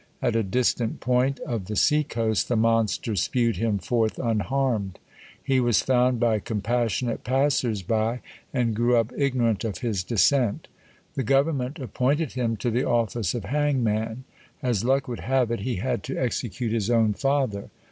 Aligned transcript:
At 0.19 0.35
a 0.35 0.41
distant 0.41 0.99
point 0.99 1.39
of 1.41 1.65
the 1.65 1.75
sea 1.75 2.03
coast 2.03 2.47
the 2.49 2.55
monster 2.55 3.15
spewed 3.15 3.57
him 3.57 3.77
forth 3.77 4.17
unharmed. 4.17 4.97
He 5.43 5.59
was 5.59 5.83
found 5.83 6.19
by 6.19 6.39
compassionate 6.39 7.23
passers 7.23 7.83
by, 7.83 8.21
and 8.51 8.75
grew 8.75 8.95
up 8.97 9.13
ignorant 9.15 9.63
of 9.63 9.77
his 9.85 10.03
descent. 10.03 10.67
The 11.13 11.21
government 11.21 11.77
appointed 11.77 12.31
him 12.31 12.57
to 12.57 12.71
the 12.71 12.83
office 12.83 13.35
of 13.35 13.45
hangman. 13.45 14.23
As 14.63 14.83
luck 14.83 15.07
would 15.07 15.19
have 15.19 15.51
it, 15.51 15.59
he 15.59 15.75
had 15.75 16.01
to 16.05 16.17
execute 16.17 16.71
his 16.71 16.89
own 16.89 17.13
father. 17.13 17.69